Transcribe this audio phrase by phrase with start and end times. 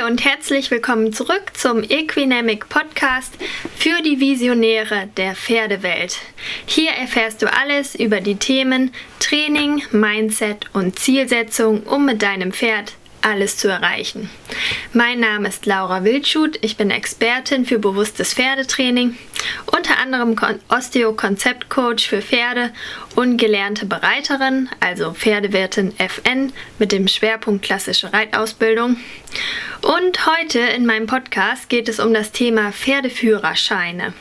[0.00, 3.34] Und herzlich willkommen zurück zum Equinamic Podcast
[3.76, 6.18] für die Visionäre der Pferdewelt.
[6.64, 12.94] Hier erfährst du alles über die Themen Training, Mindset und Zielsetzung, um mit deinem Pferd
[13.22, 14.30] alles zu erreichen.
[14.92, 19.16] Mein Name ist Laura Wildschut, ich bin Expertin für bewusstes Pferdetraining,
[19.66, 20.36] unter anderem
[20.68, 22.70] Osteo-Konzeptcoach für Pferde
[23.14, 28.96] und gelernte Bereiterin, also Pferdewirtin FN mit dem Schwerpunkt klassische Reitausbildung.
[29.82, 34.12] Und heute in meinem Podcast geht es um das Thema Pferdeführerscheine.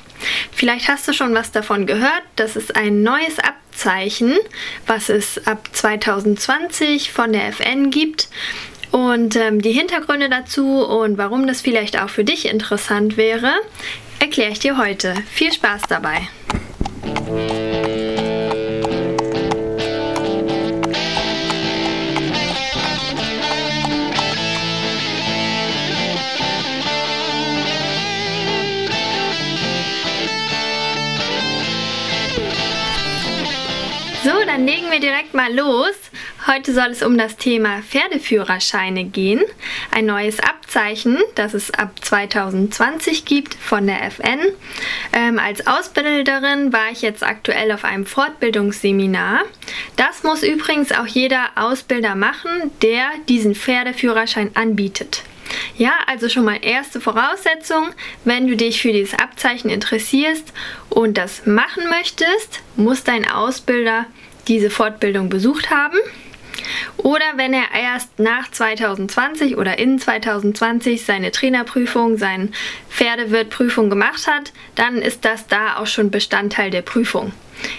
[0.52, 2.24] Vielleicht hast du schon was davon gehört.
[2.36, 4.38] Das ist ein neues Abzeichen,
[4.88, 8.30] was es ab 2020 von der FN gibt.
[8.92, 13.54] Und ähm, die Hintergründe dazu und warum das vielleicht auch für dich interessant wäre,
[14.20, 15.16] erkläre ich dir heute.
[15.32, 16.28] Viel Spaß dabei!
[34.24, 35.96] So, dann legen wir direkt mal los.
[36.48, 39.42] Heute soll es um das Thema Pferdeführerscheine gehen.
[39.92, 44.40] Ein neues Abzeichen, das es ab 2020 gibt von der FN.
[45.14, 49.42] Ähm, als Ausbilderin war ich jetzt aktuell auf einem Fortbildungsseminar.
[49.98, 55.22] Das muss übrigens auch jeder Ausbilder machen, der diesen Pferdeführerschein anbietet.
[55.78, 57.90] Ja, also schon mal erste Voraussetzung,
[58.26, 60.52] wenn du dich für dieses Abzeichen interessierst
[60.90, 64.08] und das machen möchtest, muss dein Ausbilder
[64.48, 65.98] diese Fortbildung besucht haben.
[66.98, 72.50] Oder wenn er erst nach 2020 oder in 2020 seine Trainerprüfung, seine
[72.90, 77.34] Pferdewirtprüfung gemacht hat, dann ist das da auch schon Bestandteil der Prüfung.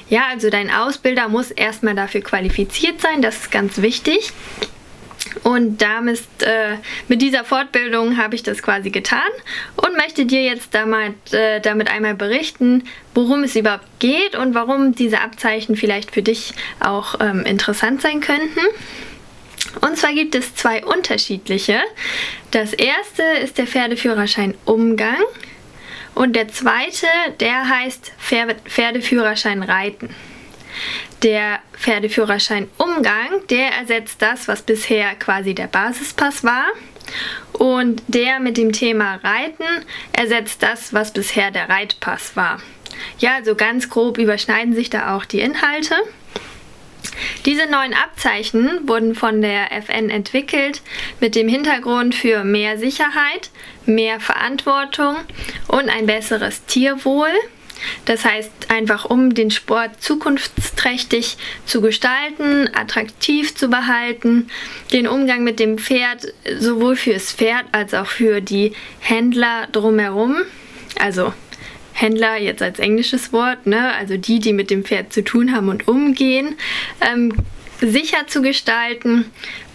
[0.08, 4.32] Ja, also dein Ausbilder muss erstmal dafür qualifiziert sein, das ist ganz wichtig.
[5.42, 6.76] Und damit, äh,
[7.08, 9.20] mit dieser Fortbildung habe ich das quasi getan
[9.76, 14.94] und möchte dir jetzt damit, äh, damit einmal berichten, worum es überhaupt geht und warum
[14.94, 18.60] diese Abzeichen vielleicht für dich auch ähm, interessant sein könnten.
[19.80, 21.80] Und zwar gibt es zwei unterschiedliche.
[22.50, 25.22] Das erste ist der Pferdeführerschein Umgang
[26.14, 27.06] und der zweite,
[27.40, 28.12] der heißt
[28.66, 30.14] Pferdeführerschein Reiten.
[31.22, 36.66] Der Pferdeführerschein Umgang, der ersetzt das, was bisher quasi der Basispass war.
[37.52, 39.64] Und der mit dem Thema Reiten
[40.12, 42.60] ersetzt das, was bisher der Reitpass war.
[43.18, 45.94] Ja, also ganz grob überschneiden sich da auch die Inhalte.
[47.44, 50.82] Diese neuen Abzeichen wurden von der FN entwickelt
[51.20, 53.50] mit dem Hintergrund für mehr Sicherheit,
[53.84, 55.16] mehr Verantwortung
[55.68, 57.30] und ein besseres Tierwohl.
[58.04, 64.48] Das heißt einfach, um den Sport zukunftsträchtig zu gestalten, attraktiv zu behalten,
[64.92, 70.36] den Umgang mit dem Pferd sowohl fürs Pferd als auch für die Händler drumherum,
[70.98, 71.32] also
[71.92, 73.92] Händler jetzt als englisches Wort, ne?
[73.94, 76.56] also die, die mit dem Pferd zu tun haben und umgehen,
[77.00, 77.34] ähm,
[77.80, 79.26] sicher zu gestalten,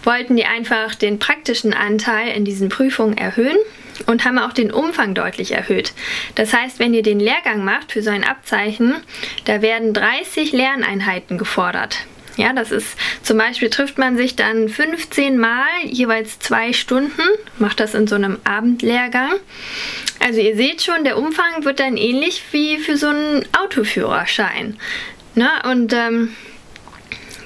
[0.02, 3.58] wollten die einfach den praktischen Anteil in diesen Prüfungen erhöhen
[4.06, 5.92] und haben auch den Umfang deutlich erhöht.
[6.34, 8.94] Das heißt, wenn ihr den Lehrgang macht für so ein Abzeichen,
[9.44, 12.06] da werden 30 Lerneinheiten gefordert.
[12.38, 17.20] Ja, das ist zum Beispiel trifft man sich dann 15 Mal, jeweils zwei Stunden,
[17.58, 19.32] macht das in so einem Abendlehrgang.
[20.20, 24.78] Also ihr seht schon, der Umfang wird dann ähnlich wie für so einen Autoführerschein.
[25.34, 25.50] Ne?
[25.68, 26.36] Und ähm,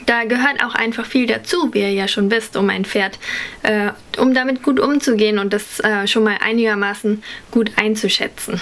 [0.06, 3.18] da gehört auch einfach viel dazu, wie ihr ja schon wisst, um ein Pferd,
[3.62, 8.60] äh, um damit gut umzugehen und das äh, schon mal einigermaßen gut einzuschätzen.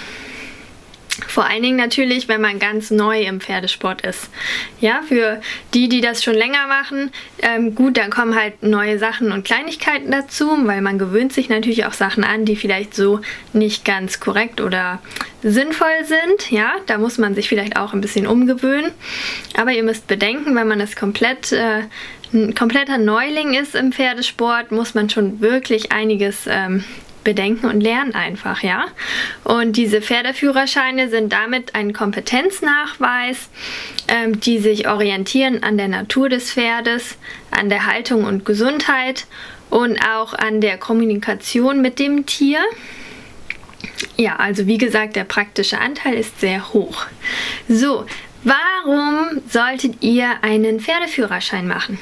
[1.27, 4.31] Vor allen Dingen natürlich, wenn man ganz neu im Pferdesport ist.
[4.81, 5.41] Ja, für
[5.75, 7.11] die, die das schon länger machen,
[7.43, 11.87] ähm, gut, dann kommen halt neue Sachen und Kleinigkeiten dazu, weil man gewöhnt sich natürlich
[11.87, 13.21] auch Sachen an, die vielleicht so
[13.53, 15.01] nicht ganz korrekt oder
[15.43, 16.51] sinnvoll sind.
[16.51, 18.93] Ja, da muss man sich vielleicht auch ein bisschen umgewöhnen.
[19.57, 21.83] Aber ihr müsst bedenken, wenn man das komplett äh,
[22.33, 26.85] ein kompletter Neuling ist im Pferdesport, muss man schon wirklich einiges ähm,
[27.31, 28.87] bedenken und lernen einfach, ja.
[29.45, 33.49] Und diese Pferdeführerscheine sind damit ein Kompetenznachweis,
[34.09, 37.19] ähm, die sich orientieren an der Natur des Pferdes,
[37.53, 39.27] an der Haltung und Gesundheit
[39.71, 42.59] und auch an der Kommunikation mit dem Tier.
[44.17, 47.07] Ja, also wie gesagt, der praktische Anteil ist sehr hoch.
[47.69, 48.07] So,
[48.43, 52.01] warum solltet ihr einen Pferdeführerschein machen?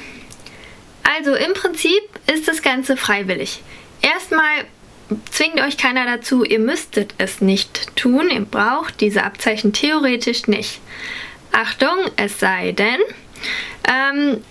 [1.03, 2.01] Also im Prinzip
[2.33, 3.61] ist das Ganze freiwillig.
[4.01, 4.65] Erstmal
[5.31, 10.81] zwingt euch keiner dazu, ihr müsstet es nicht tun, ihr braucht diese Abzeichen theoretisch nicht.
[11.51, 12.99] Achtung, es sei denn,
[13.87, 14.41] ähm,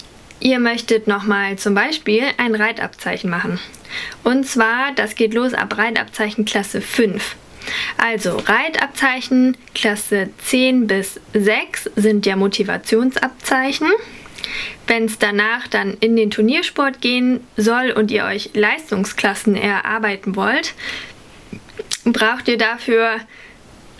[0.40, 3.60] ihr möchtet nochmal zum Beispiel ein Reitabzeichen machen.
[4.24, 7.36] Und zwar, das geht los ab Reitabzeichen Klasse 5.
[7.96, 13.88] Also Reitabzeichen Klasse 10 bis 6 sind ja Motivationsabzeichen.
[14.86, 20.74] Wenn es danach dann in den Turniersport gehen soll und ihr euch Leistungsklassen erarbeiten wollt,
[22.04, 23.20] braucht ihr dafür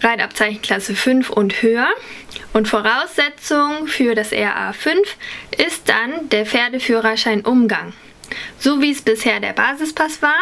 [0.01, 1.89] Reitabzeichen Klasse 5 und höher.
[2.53, 5.17] Und Voraussetzung für das RA 5
[5.59, 7.93] ist dann der Pferdeführerschein Umgang.
[8.59, 10.39] So wie es bisher der Basispass war.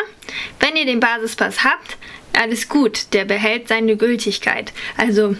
[0.60, 1.96] Wenn ihr den Basispass habt,
[2.32, 4.72] alles gut, der behält seine Gültigkeit.
[4.96, 5.36] Also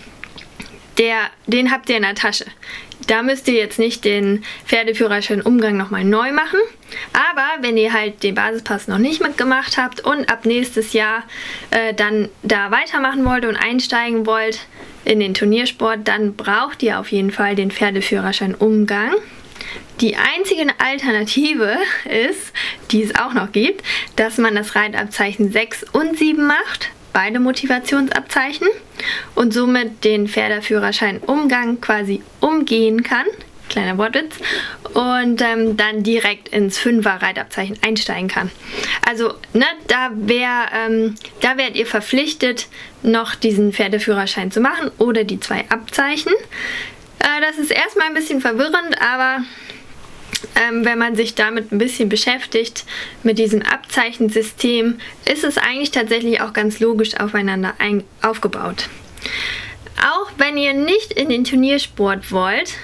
[0.99, 2.47] der, den habt ihr in der Tasche.
[3.07, 6.59] Da müsst ihr jetzt nicht den Pferdeführerschein Umgang nochmal neu machen.
[7.13, 11.25] Aber wenn ihr halt den Basispass noch nicht mitgemacht habt und ab nächstes Jahr
[11.71, 14.61] äh, dann da weitermachen wollt und einsteigen wollt
[15.05, 19.15] in den Turniersport, dann braucht ihr auf jeden Fall den Pferdeführerschein Umgang.
[20.01, 22.53] Die einzige Alternative ist,
[22.91, 23.85] die es auch noch gibt,
[24.17, 28.69] dass man das Reitabzeichen 6 und 7 macht beide Motivationsabzeichen
[29.35, 33.27] und somit den Pferdeführerschein Umgang quasi umgehen kann.
[33.69, 34.37] Kleiner Wortwitz.
[34.95, 38.51] Und ähm, dann direkt ins Fünfer-Reitabzeichen einsteigen kann.
[39.07, 42.69] Also, ne, da, wär, ähm, da werdet ihr verpflichtet,
[43.03, 46.33] noch diesen Pferdeführerschein zu machen oder die zwei Abzeichen.
[47.19, 49.43] Äh, das ist erstmal ein bisschen verwirrend, aber
[50.55, 52.85] ähm, wenn man sich damit ein bisschen beschäftigt,
[53.23, 54.99] mit diesem Abzeichensystem,
[55.31, 57.75] ist es eigentlich tatsächlich auch ganz logisch aufeinander
[58.23, 58.89] aufgebaut.
[60.01, 62.75] Auch wenn ihr nicht in den Turniersport wollt,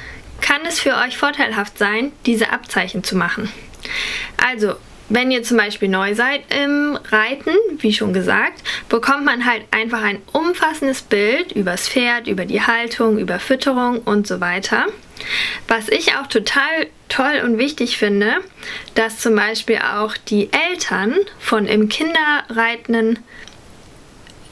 [0.40, 3.50] kann es für euch vorteilhaft sein, diese Abzeichen zu machen.
[4.36, 4.74] Also,
[5.12, 10.02] wenn ihr zum Beispiel neu seid im Reiten, wie schon gesagt, bekommt man halt einfach
[10.02, 14.86] ein umfassendes Bild über das Pferd, über die Haltung, über Fütterung und so weiter.
[15.68, 18.36] Was ich auch total toll und wichtig finde,
[18.94, 23.18] dass zum Beispiel auch die Eltern von im Kinderreitenden,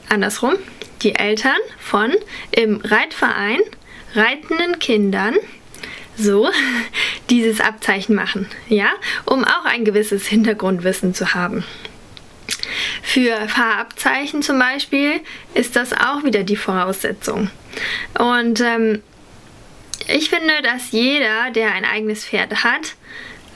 [0.09, 0.53] andersrum,
[1.01, 2.13] die Eltern von
[2.51, 3.59] im Reitverein
[4.13, 5.35] reitenden Kindern
[6.21, 6.49] so
[7.29, 8.89] dieses Abzeichen machen, ja,
[9.25, 11.63] um auch ein gewisses Hintergrundwissen zu haben.
[13.01, 15.21] Für Fahrabzeichen zum Beispiel
[15.53, 17.49] ist das auch wieder die Voraussetzung.
[18.17, 19.01] Und ähm,
[20.07, 22.95] ich finde, dass jeder, der ein eigenes Pferd hat,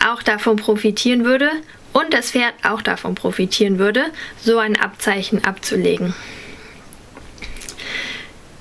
[0.06, 1.50] auch davon profitieren würde
[1.94, 4.06] und das Pferd auch davon profitieren würde,
[4.42, 6.14] so ein Abzeichen abzulegen.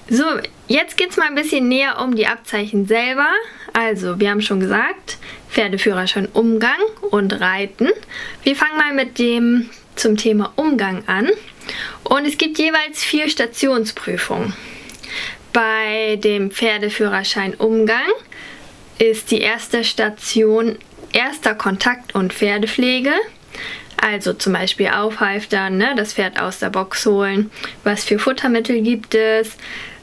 [0.09, 0.25] So,
[0.69, 3.29] jetzt geht es mal ein bisschen näher um die Abzeichen selber.
[3.75, 5.19] Also, wir haben schon gesagt,
[5.51, 6.79] Pferdeführerschein Umgang
[7.11, 7.91] und Reiten.
[8.45, 11.29] Wir fangen mal mit dem zum Thema Umgang an.
[12.05, 14.55] Und es gibt jeweils vier Stationsprüfungen.
[15.53, 18.11] Bei dem Pferdeführerschein Umgang
[18.99, 20.79] ist die erste Station
[21.13, 23.13] erster Kontakt und Pferdepflege.
[23.97, 27.51] Also zum Beispiel aufhalftern, ne, das Pferd aus der Box holen.
[27.83, 29.57] Was für Futtermittel gibt es?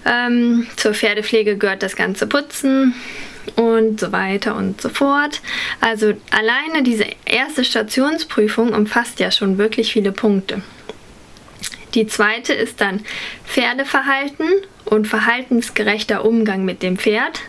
[0.06, 2.96] Ähm, zur Pferdepflege gehört das ganze Putzen
[3.56, 5.42] und so weiter und so fort.
[5.80, 10.62] Also alleine diese erste Stationsprüfung umfasst ja schon wirklich viele Punkte.
[11.94, 13.02] Die zweite ist dann
[13.46, 14.48] Pferdeverhalten
[14.86, 17.42] und verhaltensgerechter Umgang mit dem Pferd.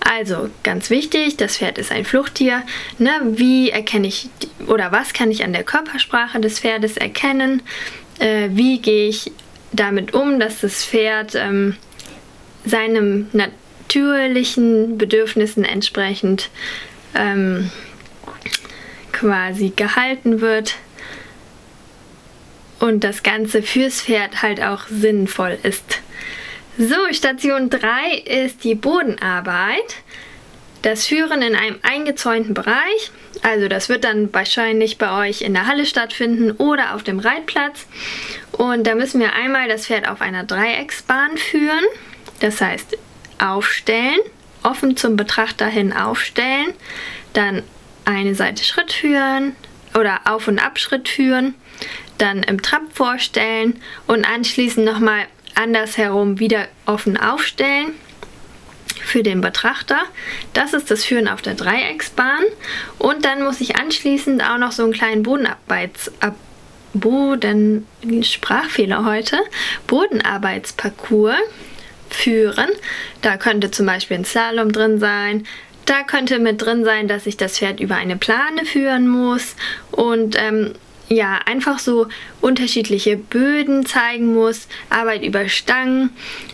[0.00, 2.62] Also ganz wichtig, das Pferd ist ein Fluchttier.
[2.98, 3.10] Ne?
[3.24, 4.30] Wie erkenne ich
[4.66, 7.62] oder was kann ich an der Körpersprache des Pferdes erkennen?
[8.18, 9.30] Äh, wie gehe ich
[9.72, 11.76] damit um, dass das Pferd ähm,
[12.64, 13.28] seinem
[13.88, 16.50] natürlichen Bedürfnissen entsprechend
[17.14, 17.70] ähm,
[19.12, 20.74] quasi gehalten wird
[22.80, 26.02] und das Ganze fürs Pferd halt auch sinnvoll ist.
[26.76, 29.96] So, Station 3 ist die Bodenarbeit.
[30.82, 33.10] Das Führen in einem eingezäunten Bereich.
[33.42, 37.86] Also das wird dann wahrscheinlich bei euch in der Halle stattfinden oder auf dem Reitplatz.
[38.52, 41.84] Und da müssen wir einmal das Pferd auf einer Dreiecksbahn führen.
[42.40, 42.96] Das heißt
[43.40, 44.18] aufstellen,
[44.62, 46.74] offen zum Betrachter hin aufstellen,
[47.32, 47.62] dann
[48.04, 49.54] eine Seite Schritt führen
[49.94, 51.54] oder Auf- und Abschritt führen,
[52.18, 57.92] dann im Trab vorstellen und anschließend nochmal andersherum wieder offen aufstellen
[59.00, 60.00] für den Betrachter.
[60.52, 62.44] Das ist das Führen auf der Dreiecksbahn.
[62.98, 66.34] Und dann muss ich anschließend auch noch so einen kleinen Bodenarbeits ab
[66.94, 67.86] Boden
[68.22, 69.38] Sprachfehler heute
[69.86, 71.36] Bodenarbeitsparcours
[72.10, 72.68] führen.
[73.22, 75.46] Da könnte zum Beispiel ein Slalom drin sein.
[75.86, 79.56] Da könnte mit drin sein, dass ich das Pferd über eine Plane führen muss
[79.90, 80.74] und ähm,
[81.08, 82.06] ja, einfach so
[82.40, 86.10] unterschiedliche Böden zeigen muss, Arbeit über Stangen.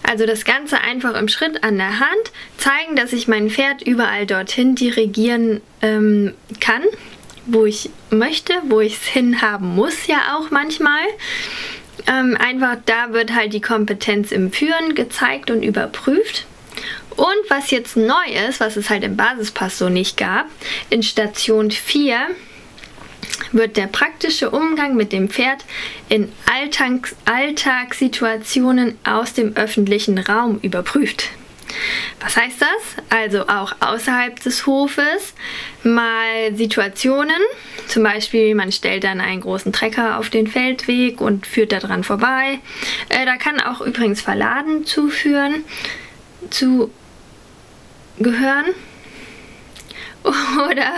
[0.09, 4.27] Also das Ganze einfach im Schritt an der Hand zeigen, dass ich mein Pferd überall
[4.27, 6.83] dorthin dirigieren ähm, kann,
[7.47, 11.03] wo ich möchte, wo ich es hinhaben muss, ja auch manchmal.
[12.07, 16.47] Ähm, einfach da wird halt die Kompetenz im Führen gezeigt und überprüft.
[17.11, 20.47] Und was jetzt neu ist, was es halt im Basispass so nicht gab,
[20.91, 22.17] in Station 4
[23.53, 25.65] wird der praktische Umgang mit dem Pferd
[26.09, 31.29] in Alltags Alltagssituationen aus dem öffentlichen Raum überprüft.
[32.21, 33.05] Was heißt das?
[33.11, 35.35] Also auch außerhalb des Hofes
[35.83, 37.41] mal Situationen,
[37.87, 42.59] zum Beispiel man stellt dann einen großen Trecker auf den Feldweg und führt daran vorbei.
[43.09, 45.65] Äh, da kann auch übrigens Verladen zuführen,
[46.51, 46.91] zu
[48.19, 48.67] gehören
[50.25, 50.93] oder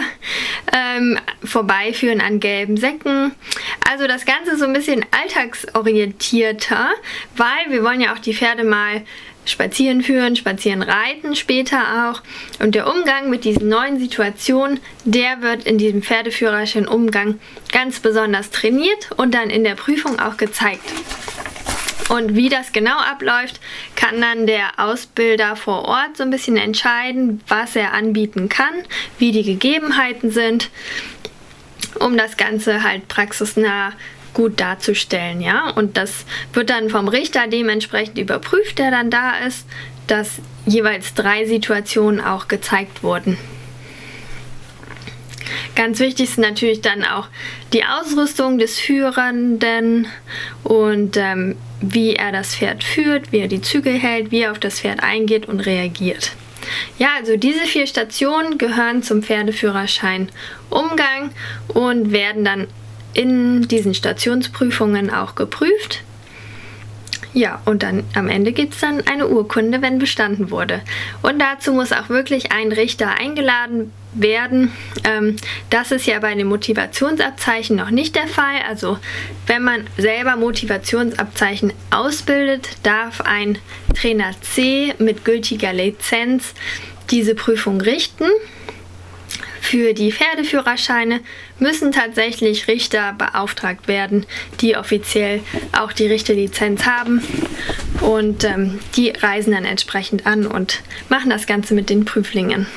[0.72, 3.34] ähm, vorbeiführen an gelben Säcken.
[3.90, 6.90] Also das Ganze so ein bisschen alltagsorientierter,
[7.36, 9.02] weil wir wollen ja auch die Pferde mal
[9.46, 12.22] spazieren führen, spazieren reiten später auch.
[12.62, 17.38] Und der Umgang mit diesen neuen Situationen, der wird in diesem Pferdeführerschein Umgang
[17.72, 20.84] ganz besonders trainiert und dann in der Prüfung auch gezeigt.
[22.08, 23.60] Und wie das genau abläuft,
[23.96, 28.74] kann dann der Ausbilder vor Ort so ein bisschen entscheiden, was er anbieten kann,
[29.18, 30.70] wie die Gegebenheiten sind,
[31.98, 33.92] um das Ganze halt praxisnah
[34.36, 35.70] gut darzustellen, ja.
[35.70, 39.66] Und das wird dann vom Richter dementsprechend überprüft, der dann da ist,
[40.08, 43.38] dass jeweils drei Situationen auch gezeigt wurden.
[45.74, 47.28] Ganz wichtig ist natürlich dann auch
[47.72, 50.06] die Ausrüstung des Führenden
[50.64, 54.58] und ähm, wie er das Pferd führt, wie er die Zügel hält, wie er auf
[54.58, 56.32] das Pferd eingeht und reagiert.
[56.98, 60.28] Ja, also diese vier Stationen gehören zum Pferdeführerschein
[60.68, 61.30] Umgang
[61.68, 62.66] und werden dann
[63.16, 66.02] in diesen Stationsprüfungen auch geprüft.
[67.32, 70.80] Ja, und dann am Ende gibt es dann eine Urkunde, wenn bestanden wurde.
[71.20, 74.72] Und dazu muss auch wirklich ein Richter eingeladen werden.
[75.04, 75.36] Ähm,
[75.68, 78.60] das ist ja bei den Motivationsabzeichen noch nicht der Fall.
[78.66, 78.98] Also
[79.46, 83.58] wenn man selber Motivationsabzeichen ausbildet, darf ein
[83.94, 86.54] Trainer C mit gültiger Lizenz
[87.10, 88.24] diese Prüfung richten.
[89.68, 91.22] Für die Pferdeführerscheine
[91.58, 94.24] müssen tatsächlich Richter beauftragt werden,
[94.60, 95.40] die offiziell
[95.76, 97.20] auch die Richterlizenz haben.
[98.00, 102.68] Und ähm, die reisen dann entsprechend an und machen das Ganze mit den Prüflingen.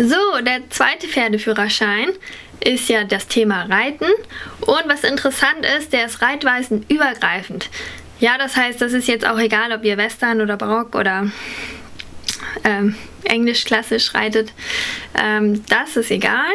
[0.00, 2.10] So, der zweite Pferdeführerschein
[2.64, 4.06] ist ja das Thema Reiten.
[4.60, 7.68] Und was interessant ist, der ist reitweisen übergreifend.
[8.20, 11.32] Ja, das heißt, das ist jetzt auch egal, ob ihr Western oder Barock oder
[12.64, 14.52] ähm, Englisch klassisch reitet,
[15.20, 16.52] ähm, das ist egal.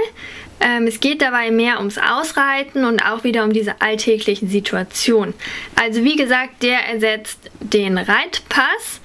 [0.60, 5.34] Ähm, es geht dabei mehr ums Ausreiten und auch wieder um diese alltäglichen Situationen.
[5.76, 9.02] Also wie gesagt, der ersetzt den Reitpass.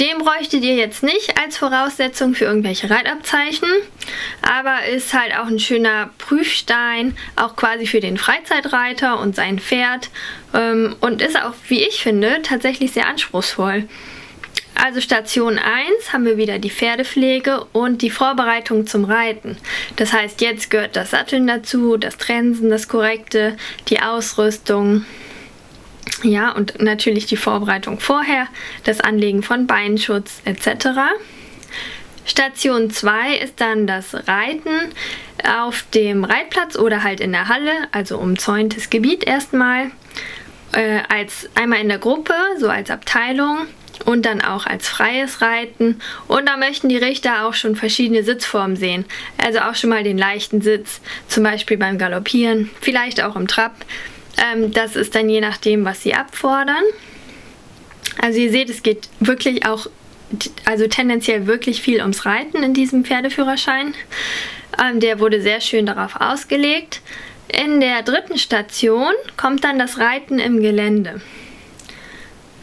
[0.00, 3.68] Den bräuchtet ihr jetzt nicht als Voraussetzung für irgendwelche Reitabzeichen,
[4.42, 10.10] aber ist halt auch ein schöner Prüfstein, auch quasi für den Freizeitreiter und sein Pferd
[10.52, 13.88] ähm, und ist auch, wie ich finde, tatsächlich sehr anspruchsvoll.
[14.74, 19.56] Also Station 1 haben wir wieder die Pferdepflege und die Vorbereitung zum Reiten.
[19.96, 23.56] Das heißt, jetzt gehört das Satteln dazu, das Trensen, das Korrekte,
[23.88, 25.04] die Ausrüstung.
[26.22, 28.48] Ja, und natürlich die Vorbereitung vorher,
[28.84, 30.88] das Anlegen von Beinschutz etc.
[32.26, 34.92] Station 2 ist dann das Reiten
[35.46, 39.90] auf dem Reitplatz oder halt in der Halle, also umzäuntes Gebiet erstmal.
[40.72, 43.66] Äh, als einmal in der Gruppe, so als Abteilung
[44.04, 46.00] und dann auch als freies Reiten.
[46.28, 49.04] Und da möchten die Richter auch schon verschiedene Sitzformen sehen.
[49.42, 53.84] Also auch schon mal den leichten Sitz, zum Beispiel beim Galoppieren, vielleicht auch im Trab.
[54.36, 56.82] Ähm, das ist dann je nachdem, was sie abfordern.
[58.20, 59.86] Also ihr seht, es geht wirklich auch,
[60.64, 63.94] also tendenziell wirklich viel ums Reiten in diesem Pferdeführerschein.
[64.82, 67.00] Ähm, der wurde sehr schön darauf ausgelegt.
[67.48, 71.20] In der dritten Station kommt dann das Reiten im Gelände.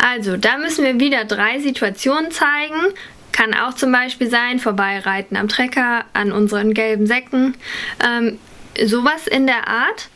[0.02, 2.94] Also, da müssen wir wieder drei Situationen zeigen.
[3.32, 7.56] Kann auch zum Beispiel sein, vorbeireiten am Trecker, an unseren gelben Säcken.
[8.04, 8.40] Ähm,
[8.84, 10.10] sowas in der Art.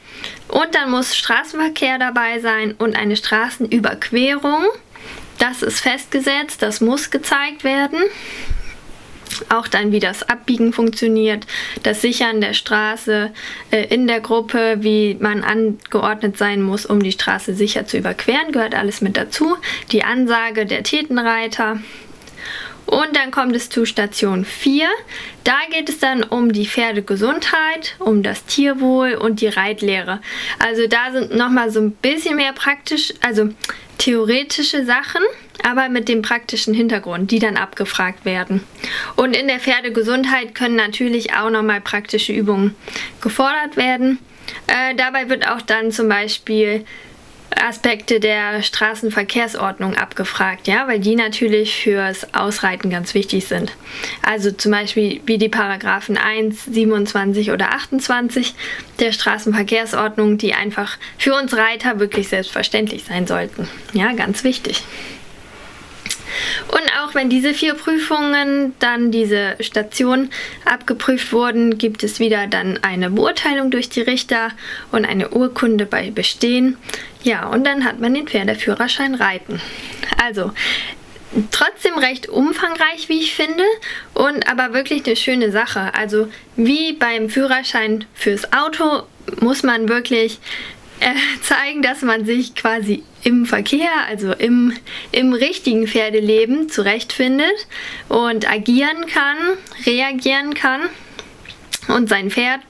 [0.47, 4.65] Und dann muss Straßenverkehr dabei sein und eine Straßenüberquerung.
[5.37, 7.99] Das ist festgesetzt, das muss gezeigt werden.
[9.49, 11.45] Auch dann, wie das Abbiegen funktioniert,
[11.83, 13.31] das Sichern der Straße
[13.71, 18.51] äh, in der Gruppe, wie man angeordnet sein muss, um die Straße sicher zu überqueren,
[18.51, 19.57] gehört alles mit dazu.
[19.91, 21.79] Die Ansage der Tätenreiter.
[22.85, 24.87] Und dann kommt es zu Station 4.
[25.43, 30.21] Da geht es dann um die Pferdegesundheit, um das Tierwohl und die Reitlehre.
[30.59, 33.49] Also da sind nochmal so ein bisschen mehr praktisch, also
[33.97, 35.21] theoretische Sachen.
[35.65, 38.63] Aber mit dem praktischen Hintergrund, die dann abgefragt werden.
[39.15, 42.75] Und in der Pferdegesundheit können natürlich auch nochmal praktische Übungen
[43.19, 44.19] gefordert werden.
[44.67, 46.85] Äh, dabei wird auch dann zum Beispiel
[47.49, 53.71] Aspekte der Straßenverkehrsordnung abgefragt, ja, weil die natürlich fürs Ausreiten ganz wichtig sind.
[54.21, 58.53] Also zum Beispiel wie die Paragraphen 1, 27 oder 28
[58.99, 63.67] der Straßenverkehrsordnung, die einfach für uns Reiter wirklich selbstverständlich sein sollten.
[63.93, 64.83] Ja, ganz wichtig.
[66.67, 70.29] Und auch wenn diese vier Prüfungen, dann diese Station
[70.65, 74.51] abgeprüft wurden, gibt es wieder dann eine Beurteilung durch die Richter
[74.91, 76.77] und eine Urkunde bei Bestehen.
[77.23, 79.61] Ja, und dann hat man den Pferdeführerschein Reiten.
[80.23, 80.51] Also,
[81.51, 83.63] trotzdem recht umfangreich, wie ich finde,
[84.13, 85.93] und aber wirklich eine schöne Sache.
[85.93, 89.03] Also, wie beim Führerschein fürs Auto
[89.41, 90.39] muss man wirklich
[91.41, 94.73] zeigen, dass man sich quasi im Verkehr, also im,
[95.11, 97.67] im richtigen Pferdeleben zurechtfindet
[98.07, 99.37] und agieren kann,
[99.85, 100.81] reagieren kann
[101.87, 102.61] und sein Pferd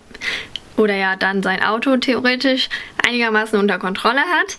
[0.77, 2.69] oder ja dann sein Auto theoretisch
[3.05, 4.57] einigermaßen unter Kontrolle hat.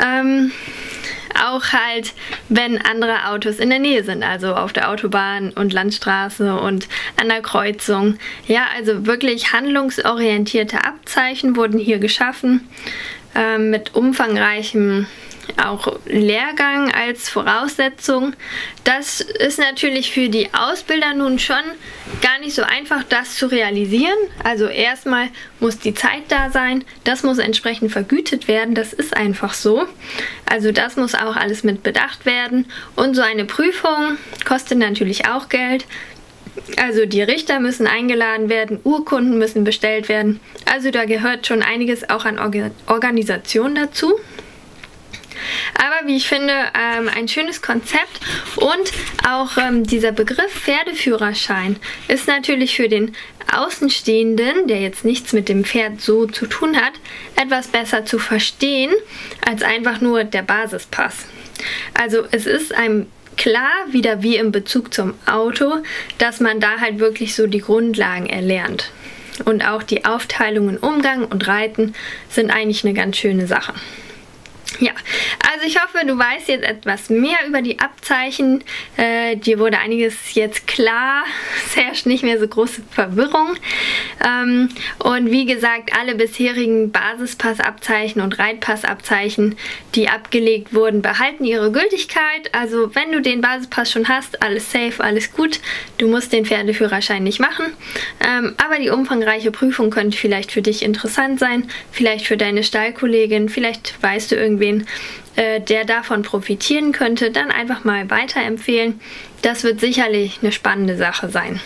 [0.00, 0.52] Ähm,
[1.34, 2.12] auch halt,
[2.48, 6.88] wenn andere Autos in der Nähe sind, also auf der Autobahn und Landstraße und
[7.20, 8.18] an der Kreuzung.
[8.46, 12.68] Ja, also wirklich handlungsorientierte Abzeichen wurden hier geschaffen
[13.34, 15.06] äh, mit umfangreichem
[15.56, 18.34] auch Lehrgang als Voraussetzung.
[18.84, 21.56] Das ist natürlich für die Ausbilder nun schon
[22.22, 24.16] gar nicht so einfach, das zu realisieren.
[24.42, 25.28] Also erstmal
[25.60, 29.86] muss die Zeit da sein, das muss entsprechend vergütet werden, das ist einfach so.
[30.46, 32.66] Also das muss auch alles mit bedacht werden.
[32.96, 35.86] Und so eine Prüfung kostet natürlich auch Geld.
[36.76, 40.40] Also die Richter müssen eingeladen werden, Urkunden müssen bestellt werden.
[40.64, 42.38] Also da gehört schon einiges auch an
[42.86, 44.18] Organisation dazu.
[45.74, 48.20] Aber wie ich finde, ähm, ein schönes Konzept
[48.56, 48.92] und
[49.28, 51.76] auch ähm, dieser Begriff Pferdeführerschein
[52.08, 53.14] ist natürlich für den
[53.52, 56.92] Außenstehenden, der jetzt nichts mit dem Pferd so zu tun hat,
[57.36, 58.92] etwas besser zu verstehen
[59.46, 61.26] als einfach nur der Basispass.
[61.94, 65.76] Also es ist einem klar, wieder wie im Bezug zum Auto,
[66.18, 68.90] dass man da halt wirklich so die Grundlagen erlernt.
[69.44, 71.94] Und auch die Aufteilungen Umgang und Reiten
[72.28, 73.72] sind eigentlich eine ganz schöne Sache.
[74.80, 74.92] Ja,
[75.52, 78.62] also ich hoffe, du weißt jetzt etwas mehr über die Abzeichen.
[78.96, 81.24] Äh, dir wurde einiges jetzt klar.
[81.66, 83.56] Es herrscht nicht mehr so große Verwirrung.
[84.24, 84.68] Ähm,
[85.00, 89.56] und wie gesagt, alle bisherigen Basispassabzeichen und Reitpassabzeichen,
[89.94, 92.54] die abgelegt wurden, behalten ihre Gültigkeit.
[92.54, 95.60] Also wenn du den Basispass schon hast, alles safe, alles gut.
[95.98, 97.66] Du musst den Pferdeführerschein nicht machen.
[98.20, 101.68] Ähm, aber die umfangreiche Prüfung könnte vielleicht für dich interessant sein.
[101.90, 103.48] Vielleicht für deine Stallkollegin.
[103.48, 104.86] Vielleicht weißt du irgendwie, irgendwen,
[105.36, 109.00] äh, der davon profitieren könnte, dann einfach mal weiterempfehlen.
[109.42, 111.60] Das wird sicherlich eine spannende Sache sein.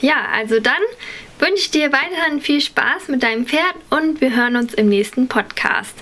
[0.00, 0.74] Ja, also dann
[1.38, 5.28] wünsche ich dir weiterhin viel Spaß mit deinem Pferd und wir hören uns im nächsten
[5.28, 5.94] Podcast.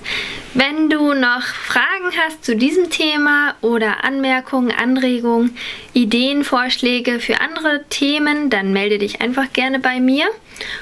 [0.57, 5.57] Wenn du noch Fragen hast zu diesem Thema oder Anmerkungen, Anregungen,
[5.91, 10.27] Ideen, Vorschläge für andere Themen, dann melde dich einfach gerne bei mir.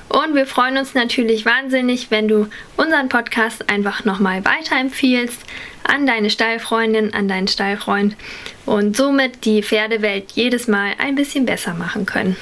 [0.09, 5.41] Und wir freuen uns natürlich wahnsinnig, wenn du unseren Podcast einfach nochmal weiterempfiehlst
[5.83, 8.15] an deine Stallfreundin, an deinen Stallfreund
[8.67, 12.37] und somit die Pferdewelt jedes Mal ein bisschen besser machen können.